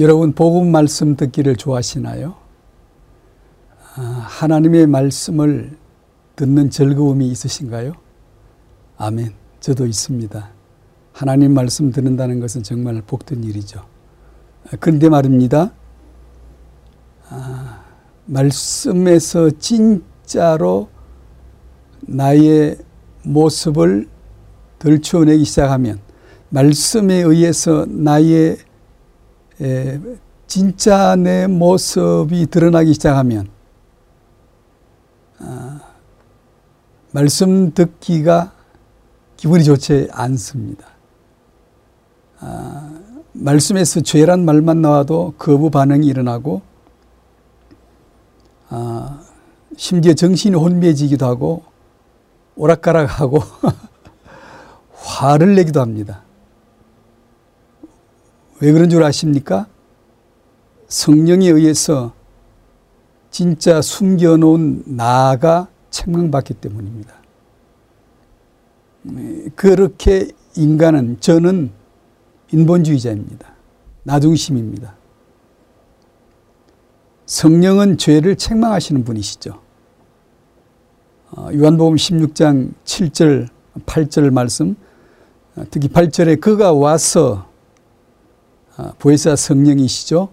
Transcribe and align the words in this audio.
여러분 0.00 0.32
복음 0.32 0.70
말씀 0.70 1.16
듣기를 1.16 1.56
좋아하시나요? 1.56 2.36
아, 3.96 4.00
하나님의 4.00 4.86
말씀을 4.86 5.76
듣는 6.36 6.70
즐거움이 6.70 7.26
있으신가요? 7.28 7.94
아멘. 8.96 9.32
저도 9.58 9.86
있습니다. 9.86 10.50
하나님 11.12 11.52
말씀 11.52 11.90
듣는다는 11.90 12.38
것은 12.38 12.62
정말 12.62 13.02
복된 13.04 13.42
일이죠. 13.42 13.80
아, 14.66 14.76
그런데 14.78 15.08
말입니다. 15.08 15.72
아, 17.30 17.82
말씀에서 18.26 19.50
진짜로 19.58 20.90
나의 22.02 22.76
모습을 23.24 24.08
들추어내기 24.78 25.44
시작하면 25.44 25.98
말씀에 26.50 27.16
의해서 27.16 27.84
나의 27.88 28.58
에, 29.60 30.00
진짜 30.46 31.16
내 31.16 31.46
모습이 31.46 32.46
드러나기 32.46 32.94
시작하면 32.94 33.48
아, 35.40 35.80
말씀 37.12 37.72
듣기가 37.74 38.52
기분이 39.36 39.64
좋지 39.64 40.08
않습니다. 40.12 40.86
아, 42.40 42.98
말씀에서 43.32 44.00
죄란 44.00 44.44
말만 44.44 44.80
나와도 44.80 45.34
거부 45.38 45.70
반응이 45.70 46.06
일어나고 46.06 46.62
아, 48.68 49.20
심지어 49.76 50.14
정신이 50.14 50.56
혼미해지기도 50.56 51.26
하고 51.26 51.62
오락가락하고 52.56 53.38
화를 54.94 55.54
내기도 55.54 55.80
합니다. 55.80 56.22
왜 58.60 58.72
그런 58.72 58.88
줄 58.88 59.02
아십니까? 59.04 59.66
성령에 60.88 61.48
의해서 61.48 62.12
진짜 63.30 63.80
숨겨놓은 63.80 64.96
나가 64.96 65.68
책망받기 65.90 66.54
때문입니다. 66.54 67.14
그렇게 69.54 70.28
인간은 70.56 71.20
저는 71.20 71.70
인본주의자입니다. 72.52 73.54
나중심입니다. 74.02 74.96
성령은 77.26 77.98
죄를 77.98 78.36
책망하시는 78.36 79.04
분이시죠. 79.04 79.60
어, 81.30 81.50
요한복음 81.52 81.96
16장 81.96 82.72
7절, 82.86 83.48
8절 83.84 84.30
말씀, 84.30 84.76
어, 85.56 85.64
특히 85.70 85.88
8절에 85.88 86.40
그가 86.40 86.72
와서 86.72 87.46
어, 87.46 87.47
보혜사 88.98 89.36
성령이시죠. 89.36 90.28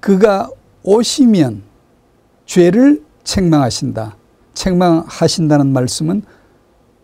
그가 0.00 0.50
오시면 0.82 1.62
죄를 2.46 3.02
책망하신다. 3.24 4.16
책망하신다는 4.54 5.72
말씀은 5.72 6.22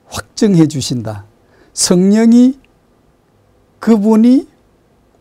확정해 0.07 0.67
주신다. 0.67 1.25
성령이 1.73 2.59
그분이 3.79 4.49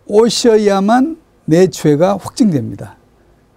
오셔야만 0.08 1.18
내 1.46 1.68
죄가 1.68 2.18
확정됩니다. 2.18 2.98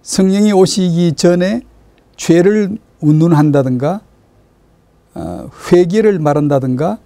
성령이 0.01 0.51
오시기 0.53 1.13
전에 1.13 1.61
죄를 2.15 2.77
운운한다든가 3.01 4.01
어, 5.15 5.49
회개를 5.71 6.19
말한다든가 6.19 6.99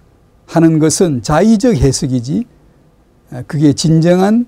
하는 0.46 0.78
것은 0.78 1.22
자의적 1.22 1.74
해석이지 1.74 2.44
어, 2.44 2.57
그게 3.46 3.72
진정한 3.72 4.46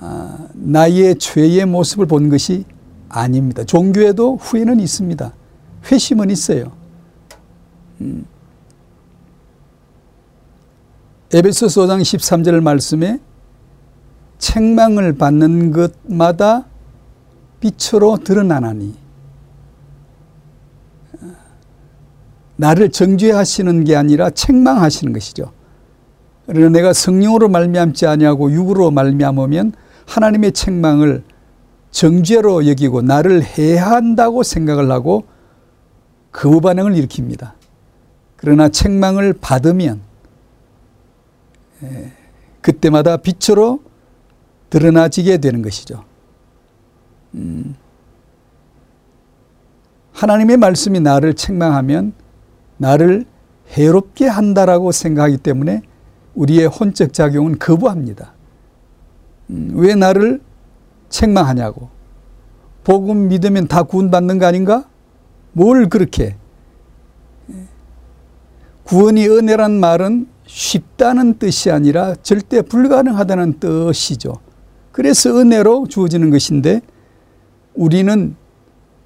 어, 0.00 0.48
나의 0.54 1.16
죄의 1.16 1.66
모습을 1.66 2.06
본 2.06 2.28
것이 2.30 2.64
아닙니다. 3.08 3.64
종교에도 3.64 4.36
후회는 4.36 4.80
있습니다. 4.80 5.34
회심은 5.90 6.30
있어요. 6.30 6.72
음. 8.00 8.24
에베소서 11.32 11.82
5장 11.82 12.00
13절 12.00 12.60
말씀에 12.60 13.20
책망을 14.38 15.12
받는 15.12 15.70
것마다 15.72 16.66
빛으로 17.60 18.16
드러나나니 18.16 18.96
나를 22.56 22.90
정죄하시는 22.90 23.84
게 23.84 23.96
아니라 23.96 24.30
책망하시는 24.30 25.12
것이죠. 25.12 25.52
그러나 26.52 26.68
내가 26.70 26.92
성령으로 26.92 27.48
말미암지 27.48 28.06
아니하고 28.06 28.50
육으로 28.50 28.90
말미암으면 28.90 29.72
하나님의 30.06 30.50
책망을 30.50 31.22
정죄로 31.92 32.66
여기고 32.66 33.02
나를 33.02 33.44
해한다고 33.44 34.42
생각을 34.42 34.90
하고 34.90 35.26
거부 36.32 36.60
반응을 36.60 36.94
일으킵니다. 36.94 37.52
그러나 38.34 38.68
책망을 38.68 39.32
받으면 39.32 40.00
그때마다 42.62 43.16
빛으로 43.18 43.80
드러나지게 44.70 45.38
되는 45.38 45.62
것이죠. 45.62 46.04
음. 47.34 47.76
하나님의 50.14 50.56
말씀이 50.56 50.98
나를 50.98 51.34
책망하면 51.34 52.12
나를 52.76 53.24
해롭게 53.68 54.26
한다라고 54.26 54.90
생각하기 54.90 55.38
때문에 55.38 55.82
우리의 56.40 56.66
혼적 56.66 57.12
작용은 57.12 57.58
거부합니다. 57.58 58.32
음, 59.50 59.72
왜 59.74 59.94
나를 59.94 60.40
책망하냐고. 61.10 61.90
복음 62.82 63.28
믿으면 63.28 63.68
다 63.68 63.82
구원받는 63.82 64.38
거 64.38 64.46
아닌가? 64.46 64.84
뭘 65.52 65.88
그렇게. 65.90 66.36
구원이 68.84 69.28
은혜란 69.28 69.78
말은 69.78 70.28
쉽다는 70.46 71.38
뜻이 71.38 71.70
아니라 71.70 72.14
절대 72.22 72.62
불가능하다는 72.62 73.60
뜻이죠. 73.60 74.38
그래서 74.92 75.38
은혜로 75.38 75.88
주어지는 75.88 76.30
것인데 76.30 76.80
우리는 77.74 78.34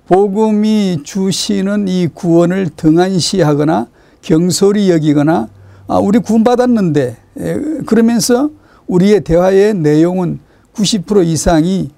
복음이 0.06 1.00
주시는 1.02 1.88
이 1.88 2.06
구원을 2.06 2.70
등한시하거나 2.76 3.88
경솔히 4.22 4.90
여기거나 4.90 5.48
아, 5.86 5.98
우리 5.98 6.18
구원받았는데 6.18 7.23
그러면서 7.86 8.50
우리의 8.86 9.22
대화의 9.22 9.74
내용은 9.74 10.40
90% 10.74 11.24
이상이 11.26 11.90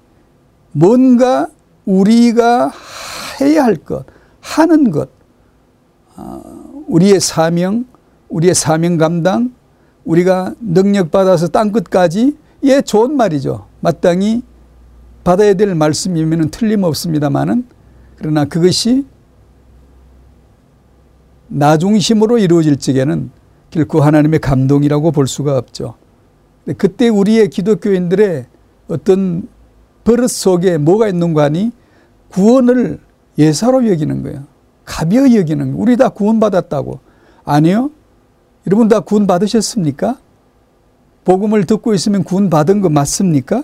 뭔가 0.71 1.47
우리가 1.85 2.71
해야 3.41 3.63
할 3.63 3.75
것, 3.75 4.05
하는 4.41 4.91
것, 4.91 5.09
아, 6.15 6.41
우리의 6.87 7.19
사명, 7.19 7.85
우리의 8.29 8.53
사명 8.53 8.97
감당, 8.97 9.53
우리가 10.05 10.53
능력 10.59 11.11
받아서 11.11 11.47
땅 11.47 11.71
끝까지 11.71 12.37
예 12.63 12.81
좋은 12.81 13.15
말이죠. 13.15 13.67
마땅히 13.81 14.41
받아야 15.23 15.53
될 15.53 15.75
말씀이면 15.75 16.49
틀림없습니다만은 16.49 17.65
그러나 18.17 18.45
그것이 18.45 19.05
나 21.47 21.77
중심으로 21.77 22.37
이루어질 22.39 22.77
적에는 22.77 23.31
결코 23.77 24.01
하나님의 24.01 24.39
감동이라고 24.39 25.11
볼 25.11 25.27
수가 25.27 25.55
없죠. 25.55 25.93
그때 26.77 27.09
우리의 27.09 27.51
기독교인들의 27.51 28.47
어떤 28.87 29.47
버릇 30.03 30.31
속에 30.31 30.79
뭐가 30.79 31.07
있는 31.07 31.35
거 31.35 31.41
아니 31.41 31.71
구원을 32.29 32.99
예사로 33.37 33.87
여기는 33.87 34.23
거예요. 34.23 34.45
가벼이 34.83 35.37
여기는 35.37 35.63
거예요. 35.63 35.77
우리 35.77 35.95
다 35.95 36.09
구원받았다고. 36.09 36.99
아니요. 37.45 37.91
여러분 38.65 38.87
다 38.87 39.01
구원받으셨습니까? 39.01 40.17
복음을 41.23 41.65
듣고 41.65 41.93
있으면 41.93 42.23
구원받은 42.23 42.81
거 42.81 42.89
맞습니까? 42.89 43.63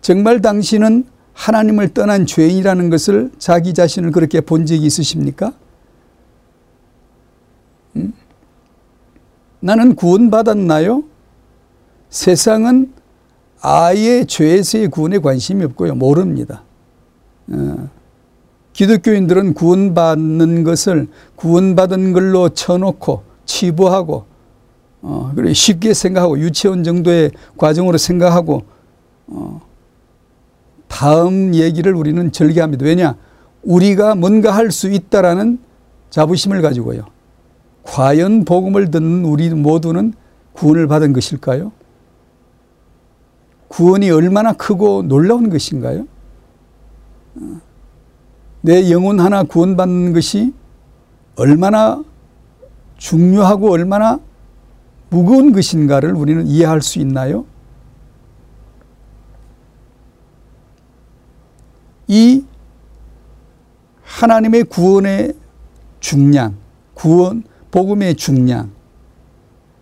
정말 0.00 0.40
당신은 0.40 1.04
하나님을 1.34 1.92
떠난 1.92 2.24
죄인이라는 2.24 2.88
것을 2.88 3.30
자기 3.38 3.74
자신을 3.74 4.10
그렇게 4.10 4.40
본 4.40 4.64
적이 4.64 4.86
있으십니까? 4.86 5.52
음? 7.96 8.14
나는 9.60 9.94
구원받았나요? 9.94 11.04
세상은 12.10 12.92
아예 13.60 14.24
죄에서의 14.24 14.88
구원에 14.88 15.18
관심이 15.18 15.64
없고요. 15.64 15.94
모릅니다. 15.94 16.62
어. 17.48 17.88
기독교인들은 18.72 19.54
구원받는 19.54 20.62
것을 20.62 21.08
구원받은 21.36 22.12
걸로 22.12 22.50
쳐놓고 22.50 23.22
치부하고 23.46 24.26
어, 25.00 25.32
쉽게 25.52 25.94
생각하고 25.94 26.38
유치원 26.38 26.84
정도의 26.84 27.30
과정으로 27.56 27.96
생각하고 27.96 28.64
어, 29.28 29.62
다음 30.88 31.54
얘기를 31.54 31.94
우리는 31.94 32.30
절개합니다. 32.32 32.84
왜냐? 32.84 33.16
우리가 33.62 34.14
뭔가 34.14 34.52
할 34.54 34.70
수 34.70 34.90
있다라는 34.90 35.58
자부심을 36.10 36.62
가지고요. 36.62 37.06
과연 37.86 38.44
복음을 38.44 38.90
듣는 38.90 39.24
우리 39.24 39.48
모두는 39.50 40.12
구원을 40.52 40.86
받은 40.88 41.12
것일까요? 41.12 41.72
구원이 43.68 44.10
얼마나 44.10 44.52
크고 44.52 45.02
놀라운 45.02 45.50
것인가요? 45.50 46.06
내 48.62 48.90
영혼 48.90 49.20
하나 49.20 49.44
구원받는 49.44 50.12
것이 50.12 50.52
얼마나 51.36 52.02
중요하고 52.96 53.70
얼마나 53.70 54.18
무거운 55.08 55.52
것인가를 55.52 56.12
우리는 56.12 56.46
이해할 56.46 56.82
수 56.82 56.98
있나요? 56.98 57.44
이 62.08 62.44
하나님의 64.02 64.64
구원의 64.64 65.34
중량, 66.00 66.56
구원, 66.94 67.44
복음의 67.76 68.14
중량, 68.14 68.70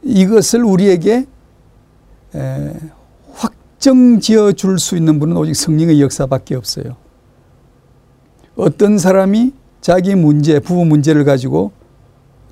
이것을 0.02 0.64
우리에게 0.64 1.26
확정 3.34 4.18
지어 4.18 4.50
줄 4.50 4.80
수 4.80 4.96
있는 4.96 5.20
분은 5.20 5.36
오직 5.36 5.54
성령의 5.54 6.00
역사밖에 6.00 6.56
없어요. 6.56 6.96
어떤 8.56 8.98
사람이 8.98 9.52
자기 9.80 10.16
문제, 10.16 10.58
부부 10.58 10.84
문제를 10.84 11.22
가지고 11.24 11.70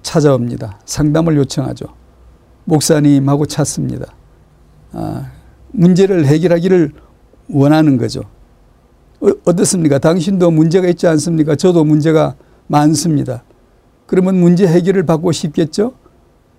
찾아옵니다. 0.03 0.79
상담을 0.85 1.37
요청하죠. 1.39 1.87
목사님하고 2.65 3.47
찾습니다. 3.47 4.15
아, 4.93 5.33
문제를 5.73 6.25
해결하기를 6.27 6.93
원하는 7.49 7.97
거죠. 7.97 8.23
어, 9.19 9.53
떻습니까 9.57 9.99
당신도 9.99 10.53
문제가 10.53 10.87
있지 10.87 11.09
않습니까? 11.09 11.57
저도 11.57 11.83
문제가 11.83 12.37
많습니다. 12.69 13.43
그러면 14.13 14.39
문제 14.39 14.67
해결을 14.67 15.07
받고 15.07 15.33
싶겠죠? 15.33 15.95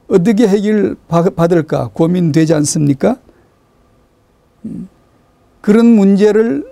어떻게 0.08 0.48
해결 0.48 0.96
받을까 1.08 1.92
고민되지 1.94 2.52
않습니까? 2.56 3.18
음, 4.66 4.90
그런 5.62 5.86
문제를 5.86 6.66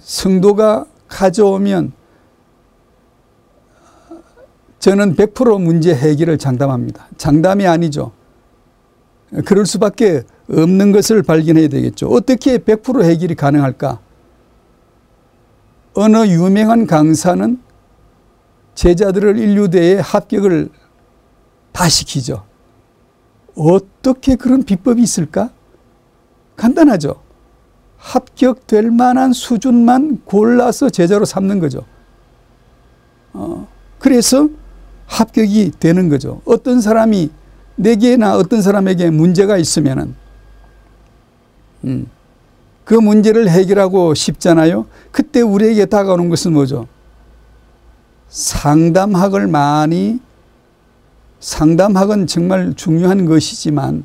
성도가 0.00 0.86
가져오면 1.06 1.92
저는 4.80 5.14
100% 5.14 5.62
문제 5.62 5.94
해결을 5.94 6.38
장담합니다. 6.38 7.06
장담이 7.16 7.64
아니죠. 7.64 8.10
그럴 9.44 9.64
수밖에 9.64 10.24
없는 10.50 10.90
것을 10.90 11.22
발견해야 11.22 11.68
되겠죠. 11.68 12.08
어떻게 12.08 12.58
100% 12.58 13.04
해결이 13.04 13.36
가능할까? 13.36 14.00
어느 15.94 16.26
유명한 16.26 16.88
강사는 16.88 17.60
제자들을 18.74 19.38
인류대에 19.38 20.00
합격을 20.00 20.70
다 21.72 21.88
시키죠. 21.88 22.44
어떻게 23.54 24.36
그런 24.36 24.62
비법이 24.62 25.02
있을까? 25.02 25.50
간단하죠. 26.56 27.16
합격될 27.98 28.90
만한 28.90 29.32
수준만 29.32 30.22
골라서 30.24 30.90
제자로 30.90 31.24
삼는 31.24 31.60
거죠. 31.60 31.84
어, 33.32 33.68
그래서 33.98 34.48
합격이 35.06 35.72
되는 35.78 36.08
거죠. 36.08 36.40
어떤 36.44 36.80
사람이 36.80 37.30
내게나 37.76 38.36
어떤 38.36 38.60
사람에게 38.62 39.10
문제가 39.10 39.56
있으면은, 39.56 40.14
음, 41.84 42.06
그 42.84 42.94
문제를 42.94 43.48
해결하고 43.48 44.14
싶잖아요. 44.14 44.86
그때 45.10 45.40
우리에게 45.40 45.86
다가오는 45.86 46.28
것은 46.28 46.52
뭐죠? 46.52 46.88
상담학을 48.32 49.46
많이 49.46 50.18
상담학은 51.40 52.26
정말 52.26 52.72
중요한 52.74 53.26
것이지만 53.26 54.04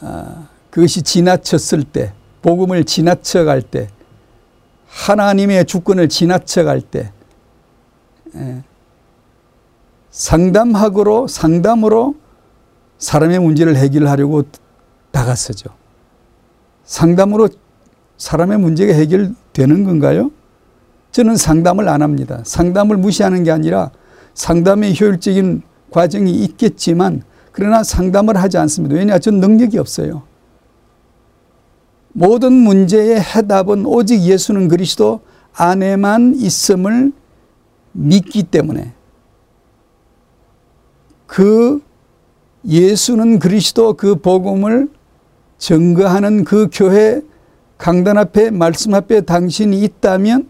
아, 0.00 0.48
그것이 0.70 1.02
지나쳤을 1.02 1.84
때 1.84 2.14
복음을 2.40 2.84
지나쳐갈 2.84 3.60
때 3.60 3.88
하나님의 4.86 5.66
주권을 5.66 6.08
지나쳐갈 6.08 6.80
때 6.80 7.12
예, 8.34 8.62
상담학으로 10.10 11.26
상담으로 11.28 12.14
사람의 12.96 13.38
문제를 13.40 13.76
해결하려고 13.76 14.44
다가서죠. 15.10 15.68
상담으로 16.84 17.50
사람의 18.16 18.58
문제가 18.58 18.94
해결되는 18.94 19.84
건가요? 19.84 20.30
저는 21.10 21.36
상담을 21.36 21.88
안 21.88 22.02
합니다. 22.02 22.40
상담을 22.44 22.96
무시하는 22.96 23.44
게 23.44 23.50
아니라 23.50 23.90
상담의 24.34 25.00
효율적인 25.00 25.62
과정이 25.90 26.32
있겠지만 26.32 27.22
그러나 27.52 27.82
상담을 27.82 28.36
하지 28.36 28.58
않습니다. 28.58 28.94
왜냐? 28.94 29.18
전 29.18 29.40
능력이 29.40 29.78
없어요. 29.78 30.22
모든 32.12 32.52
문제의 32.52 33.20
해답은 33.20 33.86
오직 33.86 34.20
예수는 34.20 34.68
그리스도 34.68 35.20
안에만 35.54 36.34
있음을 36.36 37.12
믿기 37.92 38.44
때문에 38.44 38.92
그 41.26 41.80
예수는 42.64 43.38
그리스도 43.38 43.94
그 43.94 44.16
복음을 44.16 44.88
증거하는 45.58 46.44
그 46.44 46.68
교회 46.72 47.22
강단 47.76 48.18
앞에 48.18 48.50
말씀 48.50 48.94
앞에 48.94 49.22
당신이 49.22 49.80
있다면 49.80 50.48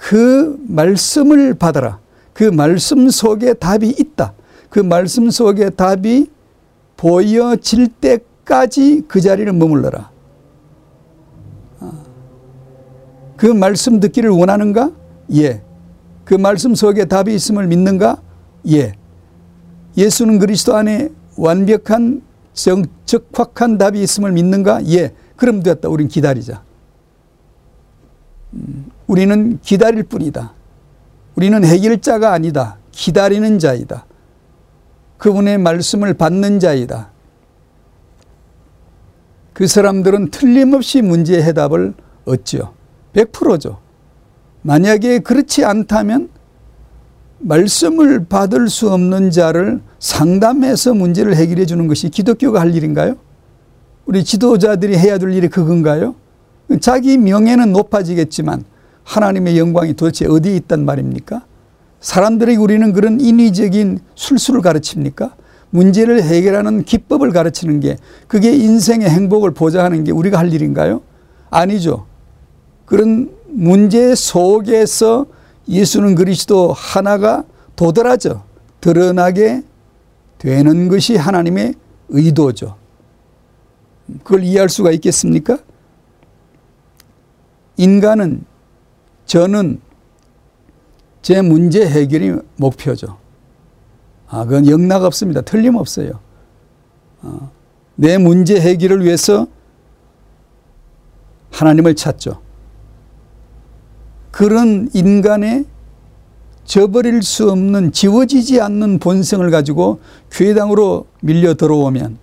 그 0.00 0.58
말씀을 0.66 1.54
받아라. 1.54 2.00
그 2.32 2.44
말씀 2.44 3.10
속에 3.10 3.52
답이 3.52 3.86
있다. 3.90 4.32
그 4.70 4.80
말씀 4.80 5.30
속에 5.30 5.68
답이 5.68 6.30
보여질 6.96 7.88
때까지 8.00 9.02
그 9.06 9.20
자리를 9.20 9.52
머물러라. 9.52 10.10
아. 11.80 11.92
그 13.36 13.46
말씀 13.46 14.00
듣기를 14.00 14.30
원하는가? 14.30 14.90
예. 15.34 15.60
그 16.24 16.34
말씀 16.34 16.74
속에 16.74 17.04
답이 17.04 17.34
있음을 17.34 17.66
믿는가? 17.66 18.22
예. 18.68 18.94
예수는 19.98 20.38
그리스도 20.38 20.76
안에 20.76 21.10
완벽한 21.36 22.22
정 22.54 22.84
적확한 23.04 23.76
답이 23.76 24.02
있음을 24.02 24.32
믿는가? 24.32 24.86
예. 24.86 25.12
그럼 25.36 25.62
됐다. 25.62 25.90
우린 25.90 26.08
기다리자. 26.08 26.62
음, 28.54 28.90
우리는 29.06 29.58
기다릴 29.62 30.04
뿐이다. 30.04 30.52
우리는 31.36 31.64
해결자가 31.64 32.32
아니다. 32.32 32.78
기다리는 32.90 33.58
자이다. 33.58 34.06
그분의 35.18 35.58
말씀을 35.58 36.14
받는 36.14 36.60
자이다. 36.60 37.10
그 39.52 39.66
사람들은 39.66 40.30
틀림없이 40.30 41.02
문제의 41.02 41.42
해답을 41.42 41.94
얻죠. 42.24 42.74
100%죠. 43.12 43.78
만약에 44.62 45.20
그렇지 45.20 45.64
않다면 45.64 46.30
말씀을 47.38 48.26
받을 48.26 48.68
수 48.68 48.90
없는 48.92 49.30
자를 49.30 49.80
상담해서 49.98 50.94
문제를 50.94 51.36
해결해 51.36 51.66
주는 51.66 51.86
것이 51.88 52.10
기독교가 52.10 52.60
할 52.60 52.74
일인가요? 52.74 53.16
우리 54.06 54.24
지도자들이 54.24 54.96
해야 54.96 55.18
될 55.18 55.32
일이 55.32 55.48
그건가요? 55.48 56.14
자기 56.78 57.18
명예는 57.18 57.72
높아지겠지만 57.72 58.64
하나님의 59.04 59.58
영광이 59.58 59.94
도대체 59.94 60.26
어디에 60.26 60.54
있단 60.56 60.84
말입니까? 60.84 61.44
사람들에게 62.00 62.58
우리는 62.58 62.92
그런 62.92 63.20
인위적인 63.20 64.00
술수를 64.14 64.62
가르칩니까? 64.62 65.34
문제를 65.70 66.22
해결하는 66.22 66.84
기법을 66.84 67.32
가르치는 67.32 67.80
게 67.80 67.96
그게 68.26 68.52
인생의 68.52 69.08
행복을 69.08 69.52
보장하는 69.52 70.04
게 70.04 70.12
우리가 70.12 70.38
할 70.38 70.52
일인가요? 70.52 71.02
아니죠. 71.50 72.06
그런 72.86 73.30
문제 73.46 74.14
속에서 74.14 75.26
예수는 75.68 76.14
그리스도 76.14 76.72
하나가 76.72 77.44
도드라져 77.76 78.42
드러나게 78.80 79.62
되는 80.38 80.88
것이 80.88 81.16
하나님의 81.16 81.74
의도죠. 82.08 82.76
그걸 84.24 84.42
이해할 84.42 84.68
수가 84.68 84.90
있겠습니까? 84.92 85.58
인간은 87.80 88.44
저는 89.24 89.80
제 91.22 91.40
문제 91.40 91.86
해결이 91.88 92.36
목표죠. 92.56 93.16
아, 94.28 94.44
그건 94.44 94.68
영락 94.68 95.04
없습니다. 95.04 95.40
틀림없어요. 95.40 96.20
어, 97.22 97.50
내 97.94 98.18
문제 98.18 98.60
해결을 98.60 99.02
위해서 99.02 99.46
하나님을 101.50 101.94
찾죠. 101.94 102.42
그런 104.30 104.90
인간의 104.92 105.64
저버릴 106.64 107.22
수 107.22 107.50
없는 107.50 107.92
지워지지 107.92 108.60
않는 108.60 108.98
본성을 108.98 109.50
가지고 109.50 110.00
교회당으로 110.30 111.06
밀려 111.22 111.54
들어오면 111.54 112.18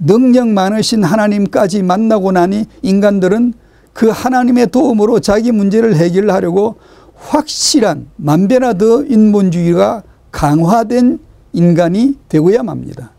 능력 0.00 0.48
많으신 0.48 1.02
하나님까지 1.02 1.82
만나고 1.82 2.32
나니 2.32 2.66
인간들은 2.82 3.54
그 3.96 4.10
하나님의 4.10 4.66
도움으로 4.66 5.20
자기 5.20 5.52
문제를 5.52 5.96
해결하려고 5.96 6.76
확실한 7.14 8.10
만변화더 8.16 9.04
인본주의가 9.06 10.02
강화된 10.30 11.18
인간이 11.54 12.18
되고야 12.28 12.62
맙니다. 12.62 13.12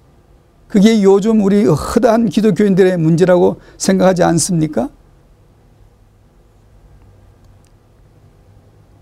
그 0.68 0.78
그게 0.78 1.02
요즘 1.02 1.44
우리 1.44 1.66
허다한 1.66 2.30
기독교인들의 2.30 2.96
문제라고 2.98 3.60
생각하지 3.80 4.22
않습니까? 4.22 4.90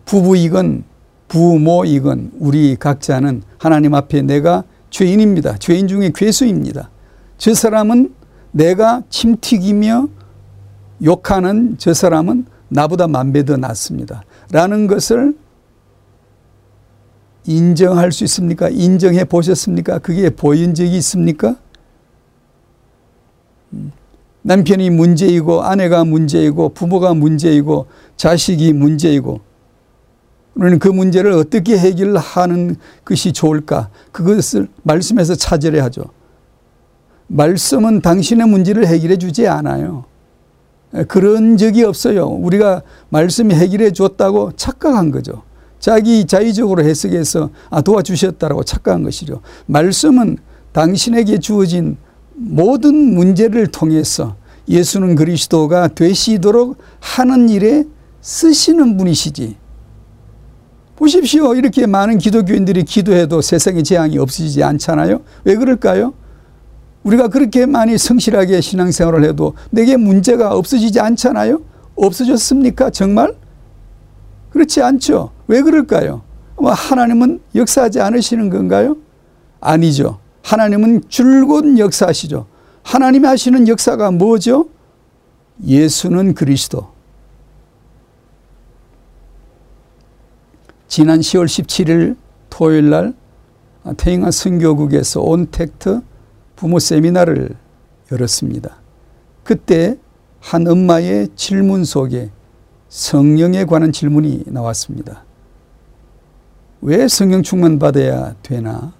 부부이건 0.05 0.85
부모이건 1.27 2.31
우리 2.39 2.77
각자는 2.77 3.43
하나님 3.57 3.95
앞에 3.95 4.21
내가 4.21 4.63
죄인입니다. 4.91 5.57
죄인 5.57 5.89
중에 5.89 6.13
괴수입니다. 6.15 6.89
저 7.37 7.53
사람은 7.53 8.13
내가 8.51 9.03
침튀기며 9.09 10.07
욕하는 11.03 11.75
저 11.77 11.93
사람은 11.93 12.45
나보다 12.69 13.07
만배 13.07 13.45
더 13.45 13.57
낫습니다. 13.57 14.23
라는 14.51 14.87
것을 14.87 15.35
인정할 17.45 18.11
수 18.11 18.23
있습니까? 18.23 18.69
인정해 18.69 19.23
보셨습니까? 19.23 19.99
그게 19.99 20.29
보인 20.29 20.73
적이 20.73 20.97
있습니까? 20.97 21.55
음. 23.73 23.91
남편이 24.41 24.91
문제이고 24.91 25.63
아내가 25.63 26.03
문제이고 26.05 26.69
부모가 26.69 27.13
문제이고 27.13 27.87
자식이 28.15 28.73
문제이고 28.73 29.41
우리는 30.55 30.79
그 30.79 30.87
문제를 30.87 31.31
어떻게 31.33 31.77
해결하는 31.77 32.77
것이 33.03 33.33
좋을까? 33.33 33.89
그것을 34.11 34.69
말씀에서 34.83 35.35
찾으려 35.35 35.83
하죠. 35.85 36.03
말씀은 37.27 38.01
당신의 38.01 38.47
문제를 38.47 38.87
해결해 38.87 39.17
주지 39.17 39.47
않아요. 39.47 40.05
그런 41.03 41.57
적이 41.57 41.83
없어요. 41.83 42.27
우리가 42.27 42.81
말씀이 43.09 43.53
해결해 43.53 43.91
줬다고 43.91 44.53
착각한 44.55 45.11
거죠. 45.11 45.43
자기 45.79 46.25
자의적으로 46.25 46.83
해석해서 46.83 47.49
아, 47.69 47.81
도와주셨다라고 47.81 48.63
착각한 48.63 49.03
것이죠. 49.03 49.41
말씀은 49.67 50.37
당신에게 50.71 51.39
주어진 51.39 51.97
모든 52.33 52.95
문제를 53.13 53.67
통해서 53.67 54.35
예수는 54.67 55.15
그리스도가 55.15 55.89
되시도록 55.89 56.77
하는 56.99 57.49
일에 57.49 57.85
쓰시는 58.21 58.97
분이시지. 58.97 59.57
보십시오. 60.95 61.53
이렇게 61.55 61.85
많은 61.85 62.17
기독교인들이 62.17 62.83
기도해도 62.83 63.41
세상의 63.41 63.83
재앙이 63.83 64.17
없어지지 64.17 64.63
않잖아요. 64.63 65.21
왜 65.43 65.55
그럴까요? 65.55 66.13
우리가 67.05 67.27
그렇게 67.27 67.65
많이 67.67 67.97
성실하게 67.97 68.61
신앙생활을 68.61 69.23
해도 69.23 69.53
내게 69.69 69.95
문제가 69.95 70.53
없어지지 70.55 70.99
않잖아요. 70.99 71.61
없어졌습니까? 71.95 72.89
정말? 72.89 73.35
그렇지 74.49 74.81
않죠. 74.81 75.31
왜 75.47 75.61
그럴까요? 75.61 76.23
뭐 76.55 76.71
하나님은 76.71 77.41
역사하지 77.53 78.01
않으시는 78.01 78.49
건가요? 78.49 78.97
아니죠. 79.61 80.19
하나님은 80.41 81.03
줄곧 81.07 81.77
역사하시죠. 81.77 82.47
하나님이 82.81 83.27
하시는 83.27 83.67
역사가 83.67 84.11
뭐죠? 84.11 84.69
예수는 85.63 86.33
그리스도. 86.33 86.87
지난 90.87 91.19
10월 91.19 91.45
17일 91.45 92.15
토요일 92.49 92.89
날 92.89 93.13
태영아 93.97 94.31
선교국에서 94.31 95.21
온택트 95.21 96.01
부모 96.55 96.79
세미나를 96.79 97.55
열었습니다. 98.11 98.77
그때 99.43 99.97
한 100.39 100.67
엄마의 100.67 101.29
질문 101.35 101.83
속에 101.83 102.29
성령에 102.89 103.65
관한 103.65 103.91
질문이 103.91 104.43
나왔습니다. 104.47 105.23
왜 106.81 107.07
성령 107.07 107.41
충만 107.43 107.79
받아야 107.79 108.35
되나? 108.43 108.93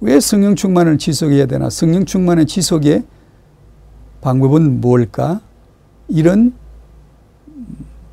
왜 0.00 0.18
성령 0.18 0.56
충만을 0.56 0.98
지속해야 0.98 1.46
되나? 1.46 1.70
성령 1.70 2.04
충만의 2.04 2.46
지속의 2.46 3.04
방법은 4.20 4.80
뭘까? 4.80 5.40
이런 6.08 6.52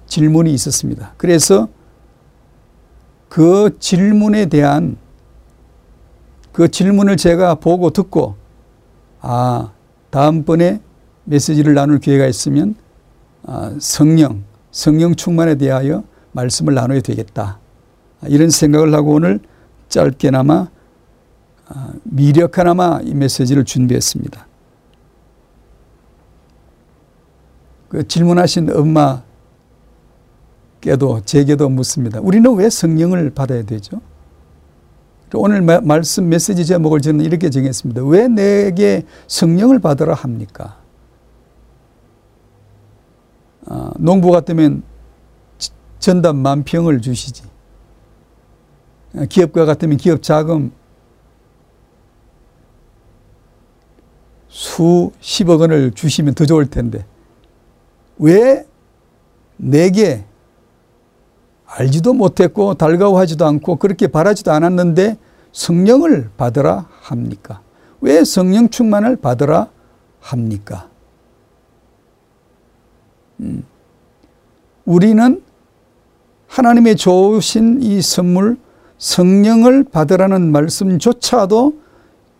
질문이 0.07 0.53
있었습니다. 0.53 1.13
그래서 1.17 1.67
그 3.29 3.77
질문에 3.79 4.47
대한 4.47 4.97
그 6.51 6.69
질문을 6.69 7.17
제가 7.17 7.55
보고 7.55 7.89
듣고 7.91 8.38
아, 9.21 9.71
다음번에 10.09 10.81
메시지를 11.25 11.73
나눌 11.73 11.99
기회가 11.99 12.25
있으면 12.25 12.75
아, 13.43 13.75
성령, 13.79 14.43
성령 14.71 15.15
충만에 15.15 15.55
대하여 15.55 16.03
말씀을 16.31 16.73
나눠야 16.73 17.01
되겠다. 17.01 17.59
이런 18.27 18.49
생각을 18.49 18.93
하고 18.93 19.13
오늘 19.13 19.39
짧게나마 19.87 20.67
아, 21.67 21.93
미력하나마 22.03 22.99
이 23.03 23.13
메시지를 23.13 23.63
준비했습니다. 23.63 24.47
그 27.89 28.07
질문하신 28.07 28.69
엄마께도 30.81 31.21
제게도 31.25 31.69
묻습니다. 31.69 32.19
우리는 32.21 32.53
왜 32.55 32.69
성령을 32.69 33.31
받아야 33.31 33.63
되죠? 33.63 34.01
오늘 35.33 35.61
말씀 35.61 36.29
메시지 36.29 36.65
제목을 36.65 37.01
저는 37.01 37.23
이렇게 37.23 37.49
정했습니다. 37.49 38.03
왜 38.05 38.27
내게 38.27 39.03
성령을 39.27 39.79
받으라 39.79 40.13
합니까? 40.15 40.77
아, 43.67 43.91
농부 43.99 44.31
같으면 44.31 44.81
전담 45.99 46.37
만평을 46.37 47.01
주시지. 47.01 47.43
아, 49.15 49.25
기업가 49.25 49.65
같으면 49.65 49.97
기업 49.97 50.23
자금 50.23 50.71
수십억 54.47 55.61
원을 55.61 55.91
주시면 55.91 56.33
더 56.33 56.45
좋을 56.45 56.65
텐데 56.69 57.05
왜 58.17 58.65
내게 59.57 60.25
알지도 61.69 62.13
못했고 62.13 62.73
달가워하지도 62.73 63.45
않고 63.45 63.75
그렇게 63.75 64.07
바라지도 64.07 64.51
않았는데 64.51 65.17
성령을 65.51 66.29
받으라 66.35 66.87
합니까? 67.01 67.61
왜 68.01 68.23
성령 68.23 68.69
충만을 68.69 69.17
받으라 69.17 69.67
합니까? 70.19 70.87
음. 73.39 73.63
우리는 74.85 75.41
하나님의 76.47 76.95
좋으신 76.95 77.81
이 77.81 78.01
선물 78.01 78.57
성령을 78.97 79.85
받으라는 79.85 80.51
말씀조차도 80.51 81.73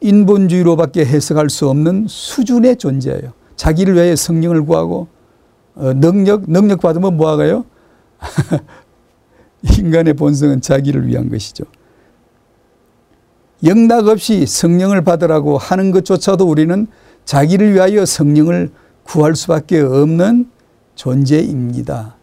인본주의로밖에 0.01 1.05
해석할 1.05 1.50
수 1.50 1.69
없는 1.69 2.05
수준의 2.07 2.77
존재예요. 2.77 3.33
자기를 3.55 3.95
위해 3.95 4.15
성령을 4.15 4.65
구하고 4.65 5.07
어, 5.75 5.93
능력 5.93 6.50
능력 6.50 6.81
받으면 6.81 7.17
뭐하가요? 7.17 7.65
인간의 9.63 10.13
본성은 10.13 10.61
자기를 10.61 11.07
위한 11.07 11.29
것이죠. 11.29 11.65
영락 13.63 14.07
없이 14.07 14.45
성령을 14.45 15.03
받으라고 15.03 15.57
하는 15.57 15.91
것조차도 15.91 16.47
우리는 16.47 16.87
자기를 17.25 17.73
위하여 17.73 18.05
성령을 18.05 18.71
구할 19.03 19.35
수밖에 19.35 19.81
없는 19.81 20.49
존재입니다. 20.95 22.15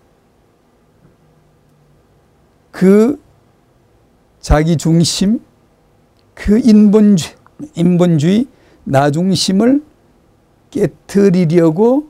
그 2.71 3.21
자기 4.40 4.76
중심, 4.76 5.40
그 6.35 6.59
인본주의, 6.59 7.35
인본주의, 7.75 8.47
나중심을 8.85 9.83
깨뜨리려고 10.71 12.09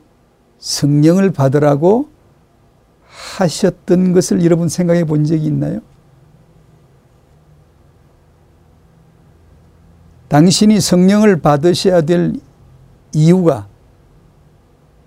성령을 0.59 1.33
받으라고 1.33 2.09
하셨던 3.37 4.13
것을 4.13 4.45
여러분 4.45 4.69
생각해 4.69 5.05
본 5.05 5.25
적이 5.25 5.47
있나요? 5.47 5.81
당신이 10.29 10.81
성령을 10.81 11.41
받으셔야 11.41 12.01
될 12.01 12.35
이유가 13.13 13.69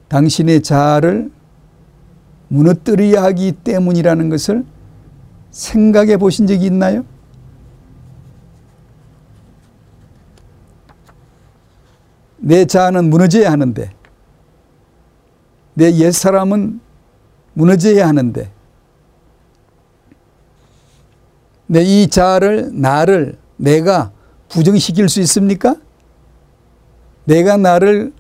당신의 0.08 0.62
자아를 0.62 1.32
무너뜨려야 2.48 3.24
하기 3.24 3.52
때문이라는 3.52 4.30
것을 4.30 4.66
생각해 5.52 6.18
보신 6.18 6.48
적이 6.48 6.68
있나요? 6.68 7.06
내 12.38 12.66
자아는 12.66 13.10
무너져야 13.10 13.52
하는데 13.52 13.92
내 15.74 15.94
옛사람은 15.94 16.80
무너져야 17.54 18.08
하는데 18.08 18.52
내 21.68 21.84
이 21.84 22.08
자아를 22.08 22.72
나를 22.74 23.38
내가 23.58 24.12
부정시킬 24.50 25.08
수 25.10 25.20
있습니까? 25.22 25.76
내가 27.26 27.58
나를 27.58 28.12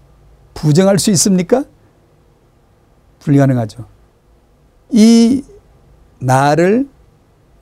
부정할 0.53 0.99
수 0.99 1.09
있습니까? 1.11 1.63
불가능하죠. 3.19 3.85
이 4.91 5.43
나를 6.19 6.87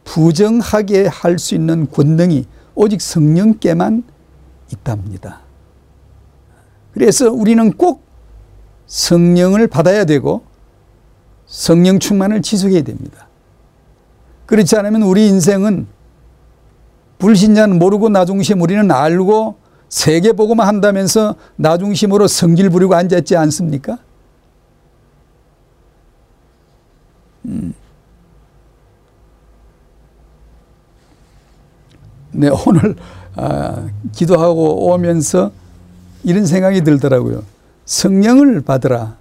부정하게 0.03 1.07
할 1.07 1.39
수 1.39 1.55
있는 1.55 1.89
권능이 1.89 2.45
오직 2.75 3.01
성령께만 3.01 4.03
있답니다. 4.73 5.41
그래서 6.93 7.31
우리는 7.31 7.71
꼭 7.73 8.03
성령을 8.87 9.67
받아야 9.67 10.03
되고 10.05 10.43
성령 11.47 11.97
충만을 11.97 12.41
지속해야 12.41 12.83
됩니다. 12.83 13.27
그렇지 14.45 14.75
않으면 14.75 15.01
우리 15.03 15.27
인생은 15.27 15.87
불신자는 17.19 17.79
모르고 17.79 18.09
나중심 18.09 18.61
우리는 18.61 18.91
알고 18.91 19.57
세계 19.89 20.33
보고만 20.33 20.67
한다면서 20.67 21.35
나중심으로 21.55 22.27
성질 22.27 22.69
부리고 22.69 22.93
앉았지 22.93 23.35
않습니까? 23.35 23.97
음. 27.45 27.73
네, 32.31 32.49
오늘 32.67 32.95
아, 33.35 33.87
기도하고 34.11 34.91
오면서 34.91 35.51
이런 36.23 36.45
생각이 36.45 36.81
들더라고요. 36.81 37.43
성령을 37.85 38.61
받으라. 38.61 39.17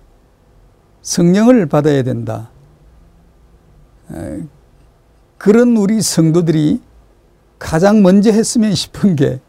성령을 1.06 1.66
받아야 1.66 2.02
된다. 2.02 2.50
에, 4.12 4.42
그런 5.38 5.76
우리 5.76 6.02
성도들이 6.02 6.80
가장 7.60 8.02
먼저 8.02 8.32
했으면 8.32 8.74
싶은 8.74 9.14
게 9.14 9.40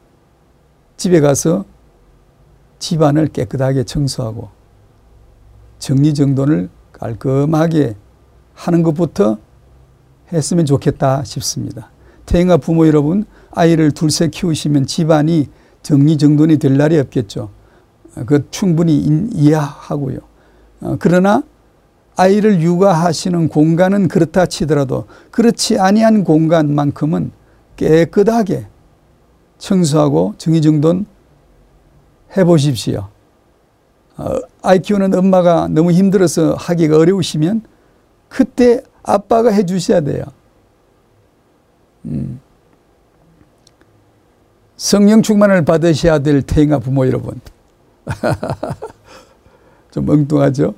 집에 0.97 1.19
가서 1.19 1.65
집안을 2.77 3.29
깨끗하게 3.29 3.85
청소하고 3.85 4.49
정리정돈을 5.79 6.69
깔끔하게 6.93 7.95
하는 8.53 8.83
것부터 8.83 9.39
했으면 10.31 10.67
좋겠다 10.67 11.23
싶습니다. 11.23 11.89
태영아 12.27 12.57
부모 12.57 12.85
여러분, 12.85 13.25
아이를 13.49 13.91
둘째 13.91 14.29
키우시면 14.29 14.85
집안이 14.85 15.49
정리정돈이 15.81 16.57
될 16.59 16.77
날이 16.77 16.99
없겠죠. 16.99 17.49
그 18.27 18.47
충분히 18.51 18.99
이해하고요. 19.33 20.26
어, 20.81 20.95
그러나 20.99 21.43
아이를 22.15 22.61
육아하시는 22.61 23.47
공간은 23.49 24.07
그렇다 24.07 24.47
치더라도 24.47 25.05
그렇지 25.31 25.79
아니한 25.79 26.23
공간만큼은 26.23 27.31
깨끗하게 27.75 28.67
청소하고 29.59 30.33
정리정돈 30.37 31.05
해보십시오. 32.35 33.07
어, 34.17 34.35
아이 34.63 34.79
키우는 34.79 35.13
엄마가 35.13 35.67
너무 35.69 35.91
힘들어서 35.91 36.55
하기가 36.55 36.97
어려우시면 36.97 37.61
그때 38.29 38.81
아빠가 39.03 39.51
해 39.51 39.65
주셔야 39.65 40.01
돼요. 40.01 40.23
음. 42.05 42.39
성령 44.75 45.21
충만을 45.21 45.65
받으셔야 45.65 46.19
될 46.19 46.41
태영아 46.41 46.79
부모 46.79 47.05
여러분. 47.05 47.39
좀 49.97 50.07
엉뚱하죠? 50.07 50.75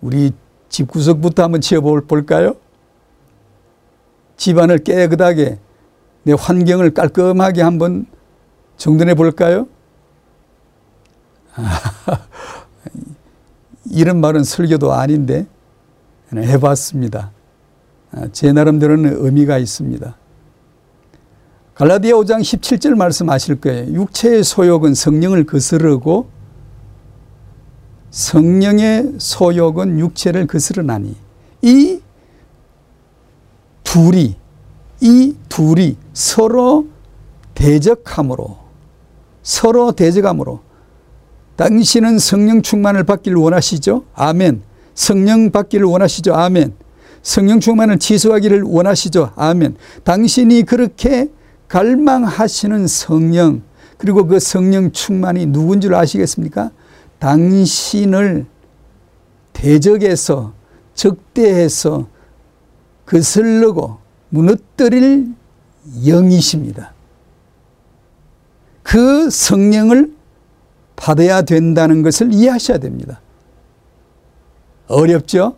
우리 0.00 0.32
집 0.68 0.88
구석부터 0.88 1.44
한번 1.44 1.60
치워볼까요? 1.60 2.56
집안을 4.36 4.78
깨끗하게 4.78 5.60
내 6.24 6.34
환경을 6.36 6.94
깔끔하게 6.94 7.62
한번 7.62 8.06
정돈해 8.76 9.14
볼까요? 9.14 9.68
이런 13.92 14.20
말은 14.20 14.42
설교도 14.42 14.92
아닌데 14.92 15.46
해봤습니다. 16.34 17.30
아, 18.10 18.26
제 18.32 18.52
나름대로는 18.52 19.24
의미가 19.24 19.58
있습니다. 19.58 20.16
갈라디아 21.74 22.16
5장 22.16 22.40
17절 22.40 22.96
말씀하실 22.96 23.60
거예요. 23.60 23.92
육체의 23.92 24.42
소욕은 24.42 24.94
성령을 24.94 25.46
거스르고 25.46 26.33
성령의 28.14 29.14
소욕은 29.18 29.98
육체를 29.98 30.46
거스르나니 30.46 31.16
이 31.62 31.98
둘이 33.82 34.36
이 35.00 35.34
둘이 35.48 35.96
서로 36.12 36.86
대적함으로 37.54 38.58
서로 39.42 39.90
대적함으로 39.90 40.60
당신은 41.56 42.20
성령 42.20 42.62
충만을 42.62 43.02
받기를 43.02 43.36
원하시죠? 43.36 44.04
아멘. 44.14 44.62
성령 44.94 45.50
받기를 45.50 45.84
원하시죠? 45.84 46.34
아멘. 46.34 46.72
성령 47.20 47.58
충만을 47.58 47.98
지속하기를 47.98 48.62
원하시죠? 48.62 49.32
아멘. 49.34 49.74
당신이 50.04 50.62
그렇게 50.62 51.30
갈망하시는 51.66 52.86
성령 52.86 53.62
그리고 53.98 54.24
그 54.24 54.38
성령 54.38 54.92
충만이 54.92 55.46
누군 55.46 55.80
줄 55.80 55.96
아시겠습니까? 55.96 56.70
당신을 57.18 58.46
대적해서 59.52 60.52
적대해서 60.94 62.08
거슬르고 63.06 63.98
무너뜨릴 64.30 65.34
영이십니다. 66.06 66.92
그 68.82 69.30
성령을 69.30 70.12
받아야 70.96 71.42
된다는 71.42 72.02
것을 72.02 72.32
이해하셔야 72.32 72.78
됩니다. 72.78 73.20
어렵죠? 74.86 75.56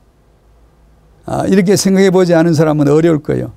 아, 1.25 1.45
이렇게 1.47 1.77
생각해 1.77 2.11
보지 2.11 2.35
않은 2.35 2.55
사람은 2.55 2.89
어려울 2.89 3.23
거예요. 3.23 3.53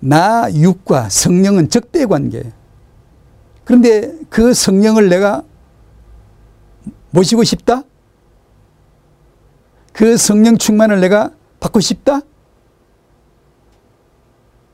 나 0.00 0.52
육과 0.52 1.08
성령은 1.08 1.68
적대 1.68 2.06
관계예요. 2.06 2.50
그런데 3.64 4.12
그 4.28 4.54
성령을 4.54 5.08
내가 5.08 5.44
모시고 7.12 7.44
싶다? 7.44 7.84
그 9.92 10.16
성령 10.16 10.58
충만을 10.58 11.00
내가 11.00 11.30
받고 11.60 11.80
싶다? 11.80 12.20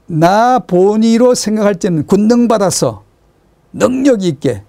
나 0.07 0.59
본의로 0.61 1.35
생각할 1.35 1.75
때는 1.75 2.07
권능받아서 2.07 3.05
능력 3.73 4.23
있게 4.23 4.63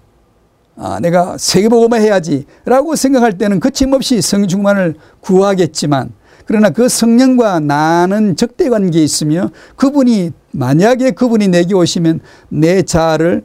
아, 0.76 1.00
내가 1.00 1.38
세계보고만 1.38 2.00
해야지 2.00 2.44
라고 2.64 2.94
생각할 2.94 3.38
때는 3.38 3.60
거침없이 3.60 4.20
성령 4.20 4.48
충만을 4.48 4.96
구하겠지만 5.20 6.12
그러나 6.46 6.70
그 6.70 6.88
성령과 6.88 7.60
나는 7.60 8.34
적대 8.34 8.68
관계에 8.68 9.02
있으며 9.02 9.50
그분이 9.76 10.32
만약에 10.52 11.12
그분이 11.12 11.48
내게 11.48 11.74
오시면 11.74 12.20
내 12.48 12.82
자아를 12.82 13.44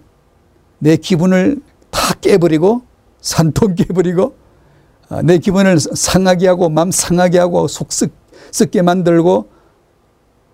내 0.80 0.98
기분을 0.98 1.62
다 1.92 2.16
깨버리고 2.20 2.82
산통 3.26 3.74
깨 3.74 3.86
버리고 3.86 4.36
아, 5.10 5.24
내 5.24 5.40
기분을 5.40 5.80
상하게 5.80 6.48
하고 6.48 6.70
마음 6.70 6.92
상하게 6.92 7.40
하고 7.40 7.68
속 7.68 7.90
썩게 8.52 8.84
만들고 8.84 9.50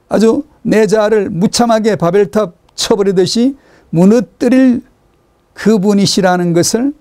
아주 0.08 0.44
내 0.62 0.88
자아를 0.88 1.30
무참하게 1.30 1.98
바벨탑 1.98 2.56
쳐버리듯이 2.76 3.58
무너뜨릴 3.90 4.84
그분이시라는 5.54 6.54
것을 6.54 6.94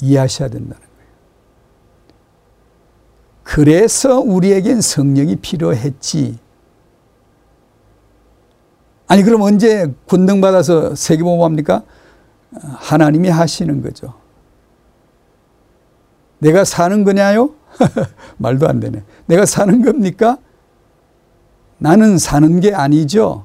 이해하셔야 0.00 0.48
된다는 0.48 0.80
거예요. 0.80 1.10
그래서 3.42 4.20
우리에겐 4.20 4.80
성령이 4.80 5.36
필요했지. 5.36 6.38
아니 9.08 9.24
그럼 9.24 9.42
언제 9.42 9.92
권능 10.06 10.40
받아서 10.40 10.94
세계보험 10.94 11.42
합니까? 11.42 11.82
하나님이 12.52 13.28
하시는 13.28 13.82
거죠. 13.82 14.14
내가 16.38 16.64
사는 16.64 17.04
거냐요? 17.04 17.50
말도 18.38 18.68
안 18.68 18.80
되네. 18.80 19.02
내가 19.26 19.46
사는 19.46 19.82
겁니까? 19.84 20.38
나는 21.78 22.18
사는 22.18 22.60
게 22.60 22.74
아니죠. 22.74 23.44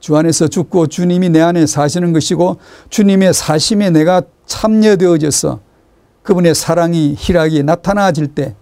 주 0.00 0.16
안에서 0.16 0.48
죽고 0.48 0.88
주님이 0.88 1.30
내 1.30 1.40
안에 1.40 1.66
사시는 1.66 2.12
것이고 2.12 2.56
주님의 2.90 3.32
사심에 3.32 3.90
내가 3.90 4.22
참여되어져서 4.46 5.60
그분의 6.22 6.54
사랑이 6.54 7.14
희락이 7.16 7.62
나타나질 7.62 8.28
때 8.28 8.56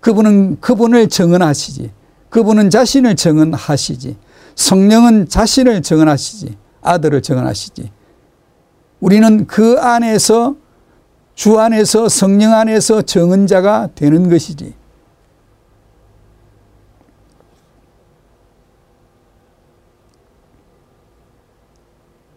그분은 0.00 0.60
그분을 0.60 1.08
정언하시지. 1.08 1.90
그분은 2.30 2.70
자신을 2.70 3.16
정언하시지. 3.16 4.16
성령은 4.54 5.28
자신을 5.28 5.82
정언하시지. 5.82 6.56
아들을 6.82 7.22
정언하시지. 7.22 7.90
우리는 9.00 9.46
그 9.46 9.78
안에서 9.78 10.56
주 11.34 11.58
안에서 11.58 12.08
성령 12.08 12.52
안에서 12.52 13.02
정언자가 13.02 13.88
되는 13.94 14.28
것이지. 14.28 14.74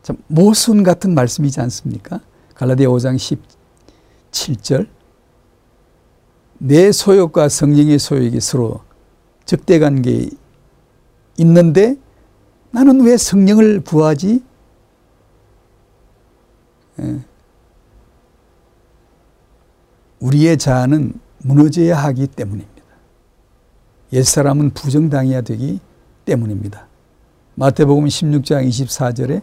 참 0.04 0.18
모순 0.28 0.84
같은 0.84 1.14
말씀이지 1.14 1.60
않습니까? 1.62 2.20
갈라디아 2.56 2.88
5장 2.90 3.40
17절 4.32 4.88
내 6.60 6.92
소욕과 6.92 7.50
성령의 7.50 8.00
소욕이 8.00 8.40
서로 8.40 8.82
적대관계에 9.46 10.30
있는데 11.38 11.98
나는 12.72 13.02
왜 13.02 13.18
성령을 13.18 13.82
구하지? 13.82 14.44
예. 17.00 17.20
우리의 20.20 20.58
자아는 20.58 21.14
무너져야 21.40 21.98
하기 21.98 22.28
때문입니다. 22.28 22.74
옛사람은 24.14 24.72
부정당해야 24.72 25.42
되기 25.42 25.80
때문입니다. 26.26 26.88
마태복음 27.56 28.06
16장 28.06 28.68
24절에 28.68 29.42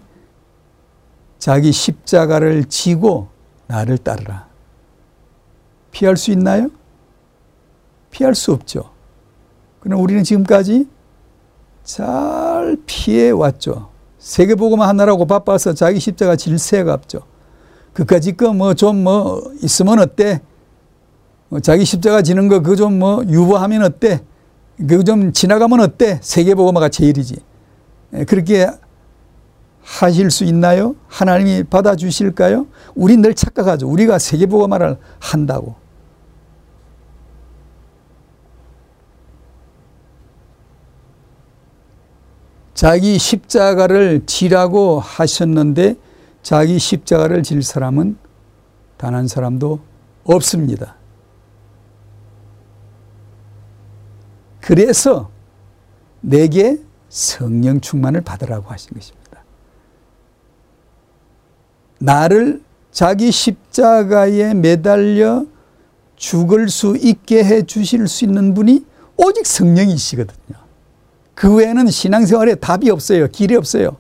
자기 1.38 1.72
십자가를 1.72 2.64
지고 2.64 3.28
나를 3.66 3.98
따르라. 3.98 4.48
피할 5.90 6.16
수 6.16 6.30
있나요? 6.30 6.70
피할 8.10 8.34
수 8.34 8.52
없죠. 8.52 8.90
그럼 9.80 10.00
우리는 10.00 10.22
지금까지 10.22 10.88
잘 11.84 12.76
피해 12.86 13.30
왔죠. 13.30 13.90
세계복음 14.18 14.80
하나라고 14.80 15.26
바빠서 15.26 15.72
자기 15.72 15.98
십자가 15.98 16.36
질 16.36 16.58
새가 16.58 16.92
없죠. 16.92 17.22
그까짓 17.92 18.36
거뭐 18.36 18.74
좀뭐 18.74 19.02
뭐 19.02 19.52
있으면 19.62 19.98
어때? 19.98 20.40
뭐 21.48 21.60
자기 21.60 21.84
십자가 21.84 22.22
지는 22.22 22.48
거 22.48 22.60
그거 22.60 22.76
좀 22.76 22.98
뭐 22.98 23.24
유보하면 23.26 23.82
어때? 23.82 24.20
그거 24.76 25.02
좀 25.02 25.32
지나가면 25.32 25.80
어때? 25.80 26.18
세계복음화가 26.22 26.88
제일이지. 26.88 27.36
예, 28.14 28.24
그렇게 28.24 28.68
하실 29.82 30.30
수 30.30 30.44
있나요? 30.44 30.94
하나님이 31.08 31.64
받아주실까요? 31.64 32.66
우리 32.94 33.16
늘 33.16 33.34
착각하죠. 33.34 33.88
우리가 33.88 34.18
세계복음화를 34.18 34.96
한다고. 35.18 35.74
자기 42.74 43.18
십자가를 43.18 44.22
지라고 44.24 45.00
하셨는데 45.00 45.96
자기 46.42 46.78
십자가를 46.78 47.42
질 47.42 47.62
사람은 47.62 48.16
단 48.96 49.14
한 49.14 49.26
사람도 49.28 49.80
없습니다. 50.24 50.96
그래서 54.60 55.30
내게 56.20 56.78
성령 57.08 57.80
충만을 57.80 58.20
받으라고 58.20 58.68
하신 58.68 58.92
것입니다. 58.92 59.42
나를 61.98 62.62
자기 62.90 63.30
십자가에 63.30 64.54
매달려 64.54 65.46
죽을 66.16 66.68
수 66.68 66.96
있게 66.96 67.42
해 67.42 67.62
주실 67.62 68.06
수 68.06 68.24
있는 68.26 68.52
분이 68.52 68.84
오직 69.16 69.46
성령이시거든요. 69.46 70.58
그 71.34 71.54
외에는 71.54 71.86
신앙생활에 71.88 72.56
답이 72.56 72.90
없어요. 72.90 73.28
길이 73.28 73.56
없어요. 73.56 73.96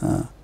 어. 0.00 0.35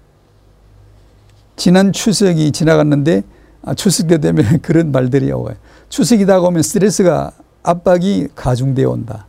지난 1.57 1.93
추석이 1.93 2.53
지나갔는데 2.53 3.23
아, 3.65 3.75
추석 3.75 4.09
때 4.09 4.19
되면 4.19 4.61
그런 4.63 4.91
말들이 4.93 5.31
오요 5.33 5.55
추석이 5.89 6.27
다가오면 6.27 6.63
스트레스가 6.63 7.33
압박이 7.63 8.29
가중되어 8.35 8.91
온다. 8.91 9.27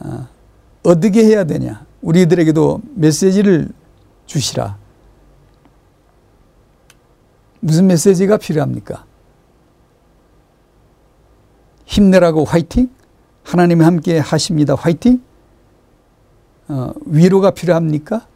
어. 0.00 0.28
어떻게 0.84 1.24
해야 1.24 1.44
되냐? 1.44 1.84
우리들에게도 2.02 2.82
메시지를 2.94 3.68
주시라. 4.26 4.76
무슨 7.60 7.86
메시지가 7.86 8.36
필요합니까? 8.36 9.06
힘내라고 11.86 12.44
화이팅? 12.44 12.90
하나님이 13.42 13.84
함께 13.84 14.18
하십니다. 14.18 14.74
화이팅! 14.74 15.22
어, 16.68 16.92
위로가 17.06 17.52
필요합니까? 17.52 18.26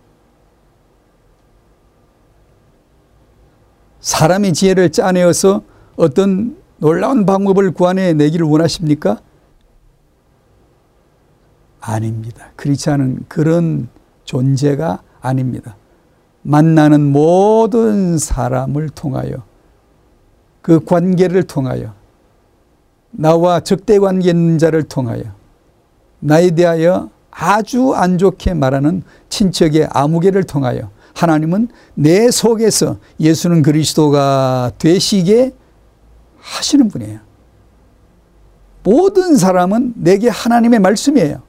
사람의 4.01 4.53
지혜를 4.53 4.91
짜내어서 4.91 5.63
어떤 5.97 6.57
놀라운 6.79 7.27
방법을 7.27 7.73
구안해 7.73 8.13
내기를 8.15 8.47
원하십니까? 8.47 9.21
아닙니다. 11.81 12.51
그렇지 12.57 12.91
않은 12.91 13.25
그런 13.29 13.89
존재가 14.25 15.03
아닙니다. 15.21 15.77
만나는 16.43 17.13
모든 17.13 18.19
사람을 18.19 18.91
통하여 18.91 19.43
그 20.63 20.85
관계를 20.85 21.45
통하여 21.45 21.95
나와 23.11 23.61
적대 23.61 23.99
관계 23.99 24.31
있는 24.31 24.59
자를 24.59 24.83
통하여 24.83 25.23
나에 26.21 26.51
대하여 26.51 27.11
아주 27.31 27.95
안 27.95 28.19
좋게 28.19 28.55
말하는 28.55 29.03
친척의 29.29 29.89
아무개를 29.91 30.45
통하여 30.45 30.91
하나님은 31.19 31.69
내 31.95 32.31
속에서 32.31 32.99
예수는 33.19 33.63
그리스도가 33.63 34.71
되시게 34.79 35.53
하시는 36.39 36.89
분이에요. 36.89 37.19
모든 38.85 39.37
사람은 39.37 39.95
내게 39.97 40.29
하나님의 40.29 40.79
말씀이에요. 40.79 41.43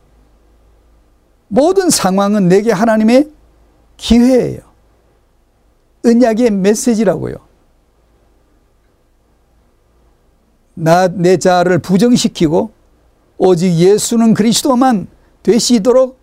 모든 1.47 1.91
상황은 1.91 2.47
내게 2.47 2.71
하나님의 2.71 3.29
기회예요. 3.97 4.61
은약의 6.03 6.49
메시지라고요. 6.49 7.35
나, 10.73 11.07
내 11.07 11.37
자아를 11.37 11.77
부정시키고 11.79 12.71
오직 13.37 13.71
예수는 13.71 14.33
그리스도만 14.33 15.07
되시도록 15.43 16.17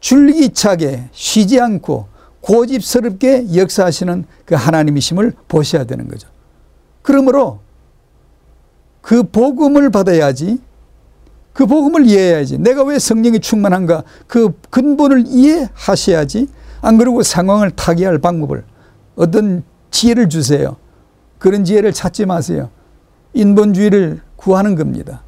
줄기차게 0.00 1.08
쉬지 1.12 1.58
않고 1.58 2.15
고집스럽게 2.46 3.56
역사하시는 3.56 4.24
그 4.44 4.54
하나님이심을 4.54 5.32
보셔야 5.48 5.84
되는 5.84 6.06
거죠. 6.06 6.28
그러므로 7.02 7.58
그 9.00 9.24
복음을 9.24 9.90
받아야지 9.90 10.60
그 11.52 11.66
복음을 11.66 12.06
이해해야지. 12.06 12.58
내가 12.58 12.84
왜 12.84 12.98
성령이 12.98 13.40
충만한가 13.40 14.04
그 14.26 14.52
근본을 14.70 15.24
이해하셔야지. 15.26 16.48
안 16.82 16.98
그러고 16.98 17.22
상황을 17.22 17.70
타개할 17.70 18.18
방법을 18.18 18.62
어떤 19.16 19.64
지혜를 19.90 20.28
주세요. 20.28 20.76
그런 21.38 21.64
지혜를 21.64 21.92
찾지 21.94 22.26
마세요. 22.26 22.68
인본주의를 23.32 24.20
구하는 24.36 24.76
겁니다. 24.76 25.22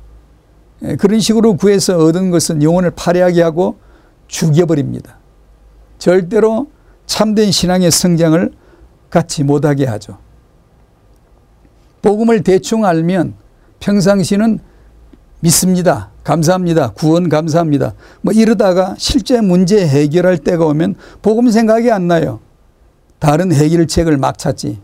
예, 0.83 0.97
그런 0.97 1.19
식으로 1.19 1.57
구해서 1.57 1.97
얻은 1.97 2.31
것은 2.31 2.63
영혼을 2.63 2.91
파괴하게 2.91 3.43
하고 3.43 3.79
죽여버립니다. 4.29 5.17
절대로 5.99 6.69
참된 7.09 7.51
신앙의 7.51 7.90
성장을 7.90 8.53
갖지 9.11 9.42
못하게 9.42 9.87
하죠. 9.87 10.18
복음을 12.03 12.44
대충 12.44 12.85
알면 12.85 13.35
평상시는 13.81 14.61
믿습니다. 15.40 16.11
감사합니다. 16.23 16.92
구원 16.92 17.29
감사합니다. 17.29 17.94
뭐 18.21 18.33
이러다가 18.33 18.94
실제 18.99 19.40
문제 19.40 19.88
해결할 19.88 20.38
때가 20.38 20.66
오면 20.66 20.97
복음 21.23 21.51
생각이 21.51 21.90
안 21.90 22.07
나요. 22.07 22.40
다른 23.18 23.53
해결책을 23.53 24.18
막 24.18 24.37
찾지. 24.37 24.79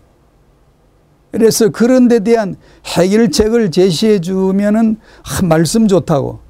그래서 1.30 1.68
그런 1.68 2.08
데 2.08 2.20
대한 2.20 2.56
해결책을 2.86 3.70
제시해 3.70 4.20
주면은 4.20 4.96
아, 5.22 5.44
말씀 5.44 5.86
좋다고. 5.86 6.40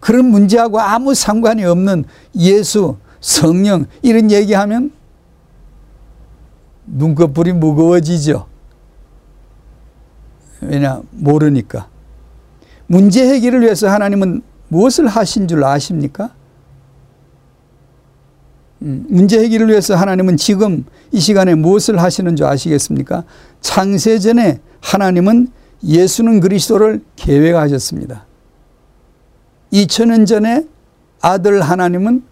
그런 0.00 0.26
문제하고 0.26 0.80
아무 0.80 1.14
상관이 1.14 1.64
없는 1.64 2.04
예수, 2.36 2.98
성령 3.20 3.86
이런 4.02 4.30
얘기하면 4.30 4.92
눈꺼풀이 6.86 7.52
무거워지죠. 7.52 8.46
왜냐 10.62 11.02
모르니까. 11.10 11.88
문제 12.86 13.28
해결을 13.28 13.62
위해서 13.62 13.88
하나님은 13.88 14.42
무엇을 14.68 15.06
하신 15.06 15.48
줄 15.48 15.64
아십니까? 15.64 16.32
음, 18.82 19.06
문제 19.08 19.38
해결을 19.42 19.68
위해서 19.68 19.96
하나님은 19.96 20.36
지금 20.36 20.84
이 21.10 21.20
시간에 21.20 21.54
무엇을 21.54 22.00
하시는 22.00 22.36
줄 22.36 22.46
아시겠습니까? 22.46 23.24
창세 23.60 24.18
전에 24.18 24.60
하나님은 24.80 25.48
예수는 25.84 26.40
그리스도를 26.40 27.02
계획하셨습니다. 27.16 28.26
2000년 29.72 30.26
전에 30.26 30.64
아들 31.20 31.60
하나님은 31.60 32.22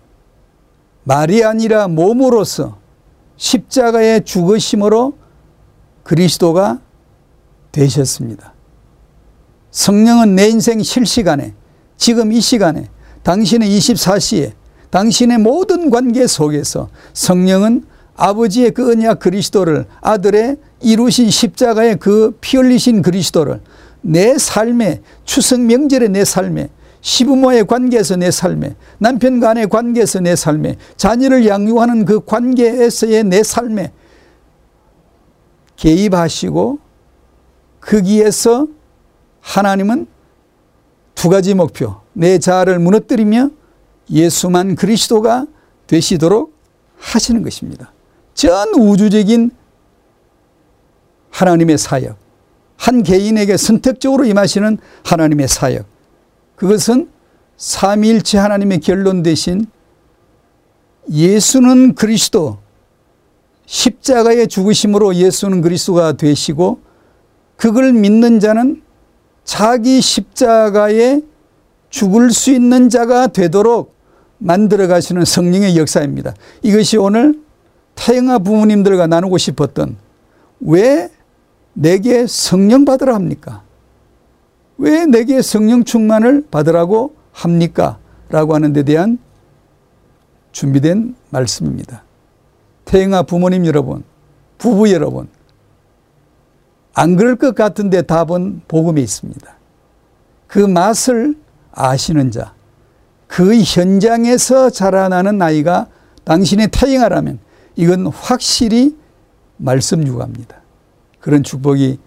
말이 1.06 1.44
아니라 1.44 1.86
몸으로서 1.86 2.78
십자가의 3.36 4.24
죽으심으로 4.24 5.16
그리스도가 6.02 6.80
되셨습니다. 7.70 8.54
성령은 9.70 10.34
내 10.34 10.48
인생 10.48 10.82
실시간에 10.82 11.54
지금 11.96 12.32
이 12.32 12.40
시간에 12.40 12.88
당신의 13.22 13.68
24시에 13.78 14.52
당신의 14.90 15.38
모든 15.38 15.90
관계 15.90 16.26
속에서 16.26 16.88
성령은 17.12 17.84
아버지의 18.16 18.72
그 18.72 18.90
언약 18.90 19.20
그리스도를 19.20 19.86
아들의 20.00 20.56
이루신 20.80 21.30
십자가의 21.30 21.96
그 21.96 22.32
피 22.40 22.56
흘리신 22.56 23.02
그리스도를 23.02 23.60
내 24.00 24.38
삶에 24.38 25.02
추석 25.24 25.60
명절의 25.60 26.08
내 26.08 26.24
삶에 26.24 26.68
시부모의 27.06 27.68
관계에서 27.68 28.16
내 28.16 28.32
삶에 28.32 28.74
남편 28.98 29.38
간의 29.38 29.68
관계에서 29.68 30.18
내 30.18 30.34
삶에 30.34 30.74
자녀를 30.96 31.46
양육하는 31.46 32.04
그 32.04 32.24
관계에서의 32.24 33.22
내 33.22 33.44
삶에 33.44 33.92
개입하시고 35.76 36.80
거기에서 37.80 38.66
하나님은 39.40 40.08
두 41.14 41.28
가지 41.28 41.54
목표 41.54 41.94
내 42.12 42.38
자아를 42.38 42.80
무너뜨리며 42.80 43.50
예수만 44.10 44.74
그리스도가 44.74 45.46
되시도록 45.86 46.58
하시는 46.98 47.44
것입니다. 47.44 47.92
전 48.34 48.74
우주적인 48.74 49.52
하나님의 51.30 51.78
사역 51.78 52.16
한 52.76 53.04
개인에게 53.04 53.56
선택적으로 53.56 54.24
임하시는 54.24 54.78
하나님의 55.04 55.46
사역 55.46 55.95
그것은 56.56 57.08
삼일체 57.56 58.38
하나님의 58.38 58.80
결론 58.80 59.22
대신 59.22 59.66
예수는 61.10 61.94
그리스도 61.94 62.58
십자가의 63.66 64.48
죽으심으로 64.48 65.14
예수는 65.14 65.60
그리스도가 65.60 66.12
되시고 66.12 66.80
그걸 67.56 67.92
믿는 67.92 68.40
자는 68.40 68.82
자기 69.44 70.00
십자가에 70.00 71.22
죽을 71.90 72.30
수 72.30 72.50
있는 72.50 72.88
자가 72.88 73.28
되도록 73.28 73.94
만들어 74.38 74.86
가시는 74.86 75.24
성령의 75.24 75.76
역사입니다. 75.76 76.34
이것이 76.62 76.96
오늘 76.98 77.40
태영아 77.94 78.40
부모님들과 78.40 79.06
나누고 79.06 79.38
싶었던 79.38 79.96
왜 80.60 81.10
내게 81.72 82.26
성령 82.26 82.84
받으라 82.84 83.14
합니까? 83.14 83.62
왜 84.78 85.06
내게 85.06 85.42
성령 85.42 85.84
충만을 85.84 86.46
받으라고 86.50 87.14
합니까? 87.32 87.98
라고 88.28 88.54
하는 88.54 88.72
데 88.72 88.82
대한 88.82 89.18
준비된 90.52 91.14
말씀입니다. 91.30 92.02
태영아 92.84 93.22
부모님 93.22 93.66
여러분, 93.66 94.04
부부 94.58 94.90
여러분, 94.92 95.28
안 96.94 97.16
그럴 97.16 97.36
것 97.36 97.54
같은데 97.54 98.02
답은 98.02 98.62
복음에 98.68 99.00
있습니다. 99.02 99.54
그 100.46 100.58
맛을 100.58 101.36
아시는 101.72 102.30
자, 102.30 102.54
그 103.26 103.54
현장에서 103.60 104.70
자라나는 104.70 105.42
아이가 105.42 105.88
당신의 106.24 106.68
태영아라면 106.68 107.38
이건 107.76 108.06
확실히 108.06 108.96
말씀 109.58 110.06
유가입니다. 110.06 110.56
그런 111.20 111.42
축복이 111.42 111.98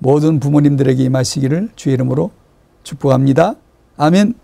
모든 0.00 0.40
부모님들에게 0.40 1.02
임하시기를 1.04 1.70
주의 1.76 1.94
이름으로 1.94 2.30
축복합니다. 2.82 3.54
아멘. 3.96 4.34